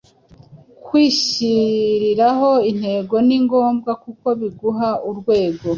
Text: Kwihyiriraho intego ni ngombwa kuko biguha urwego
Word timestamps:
Kwihyiriraho 0.85 2.49
intego 2.69 3.15
ni 3.27 3.37
ngombwa 3.43 3.91
kuko 4.03 4.27
biguha 4.39 4.89
urwego 5.09 5.67